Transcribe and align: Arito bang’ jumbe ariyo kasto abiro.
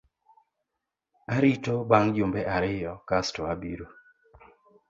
Arito 1.35 1.73
bang’ 1.89 2.07
jumbe 2.15 2.41
ariyo 2.55 2.93
kasto 3.09 3.41
abiro. 3.53 3.87